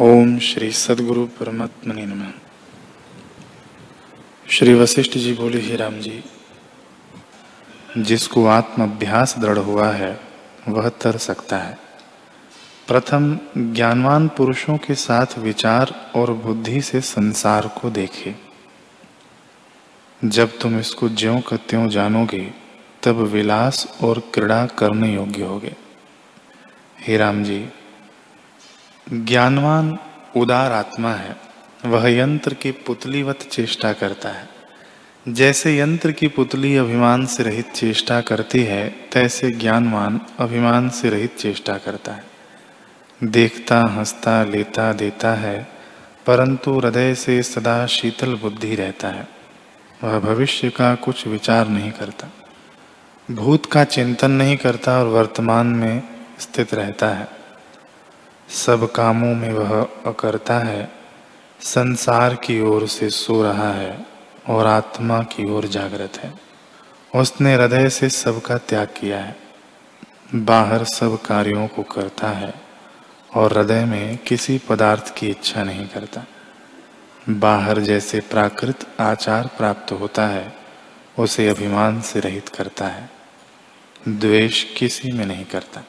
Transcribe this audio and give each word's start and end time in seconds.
ओम 0.00 0.38
श्री 0.38 0.72
सदगुरु 0.72 1.26
परमात्मा 1.26 1.94
नमः। 1.94 2.32
श्री 4.50 4.74
वशिष्ठ 4.74 5.12
जी 5.12 5.32
बोले, 5.32 5.60
ही 5.60 5.76
राम 5.76 5.94
जी, 5.94 6.24
जिसको 7.98 8.46
आत्म 8.46 8.82
अभ्यास 8.82 9.38
दृढ़ 9.38 9.58
हुआ 9.58 9.90
है, 9.90 10.20
वह 10.68 10.88
तर 10.88 11.16
सकता 11.16 11.58
है। 11.58 11.78
प्रथम, 12.88 13.38
ज्ञानवान 13.58 14.28
पुरुषों 14.28 14.76
के 14.76 14.94
साथ 14.94 15.38
विचार 15.38 16.12
और 16.16 16.32
बुद्धि 16.32 16.82
से 16.82 17.00
संसार 17.00 17.66
को 17.66 17.90
देखे। 17.90 18.34
जब 20.24 20.58
तुम 20.58 20.78
इसको 20.78 21.08
ज्यो 21.08 21.40
का 21.40 21.56
त्यों 21.56 21.88
जानोगे, 21.88 22.54
तब 23.02 23.16
विलास 23.16 23.98
और 24.02 24.30
क्रीड़ा 24.34 24.66
करने 24.66 25.14
योग्य 25.14 25.42
होगे। 25.42 25.76
हे 27.00 27.16
राम 27.16 27.44
जी 27.44 27.68
ज्ञानवान, 29.12 29.98
उदार 30.36 30.72
आत्मा 30.72 31.12
है। 31.12 31.36
वह 31.86 32.08
यंत्र 32.08 32.54
की 32.54 32.70
पुतलीवत 32.70 33.38
चेष्टा 33.50 33.92
करता 33.92 34.28
है। 34.28 34.48
जैसे 35.28 35.78
यंत्र 35.78 36.12
की 36.12 36.28
पुतली 36.28 36.76
अभिमान 36.76 37.26
से 37.26 37.42
रहित 37.42 37.72
चेष्टा 37.72 38.20
करती 38.20 38.62
है, 38.62 38.88
तैसे 39.12 39.50
ज्ञानवान 39.50 40.20
अभिमान 40.38 40.88
से 40.88 41.10
रहित 41.10 41.36
चेष्टा 41.36 41.78
करता 41.78 42.12
है। 42.12 42.24
देखता, 43.24 43.80
हंसता, 43.80 44.44
लेता, 44.44 44.92
देता 44.92 45.34
है, 45.34 45.68
परंतु 46.26 46.78
हृदय 46.78 47.14
से 47.14 47.42
सदा 47.42 47.86
शीतल 47.86 48.34
बुद्धि 48.34 48.74
रहता 48.74 49.08
है। 49.08 49.28
वह 50.04 50.18
भविष्य 50.18 50.70
का 50.70 50.94
कुछ 50.94 51.26
विचार 51.26 51.68
नहीं 51.68 51.92
करता। 51.92 52.28
भूत 53.30 53.66
का 53.66 53.84
चिंतन 53.84 54.30
नहीं 54.30 54.56
करता 54.56 54.98
और 54.98 55.06
वर्तमान 55.06 55.66
में 55.66 56.02
स्थित 56.40 56.74
रहता 56.74 57.08
है। 57.08 57.43
सब 58.48 58.92
कामों 58.92 59.34
में 59.34 59.52
वह 59.52 59.70
अकरता 60.06 60.58
है, 60.58 60.90
संसार 61.60 62.34
की 62.34 62.60
ओर 62.60 62.86
से 62.88 63.08
सो 63.10 63.42
रहा 63.42 63.72
है 63.72 64.06
और 64.48 64.66
आत्मा 64.66 65.22
की 65.22 65.50
ओर 65.50 65.66
जागृत 65.66 66.18
है। 66.18 66.32
उसने 67.14 67.54
हृदय 67.54 67.88
से 67.88 68.08
सबका 68.08 68.58
त्याग 68.58 68.88
किया 68.96 69.20
है, 69.20 69.36
बाहर 70.34 70.84
सब 70.84 71.20
कार्यों 71.22 71.66
को 71.66 71.82
करता 71.82 72.28
है 72.28 72.52
और 73.34 73.58
हृदय 73.58 73.84
में 73.84 74.16
किसी 74.18 74.58
पदार्थ 74.58 75.14
की 75.16 75.28
इच्छा 75.28 75.64
नहीं 75.64 75.86
करता। 75.88 76.24
बाहर 77.28 77.80
जैसे 77.80 78.20
प्राकृत 78.20 78.86
आचार 79.00 79.50
प्राप्त 79.56 79.92
होता 79.92 80.26
है, 80.26 80.52
उसे 81.18 81.48
अभिमान 81.48 82.00
से 82.00 82.20
रहित 82.20 82.48
करता 82.48 82.86
है, 82.86 83.10
द्वेष 84.08 84.62
किसी 84.74 85.12
में 85.12 85.26
नहीं 85.26 85.44
करता। 85.44 85.82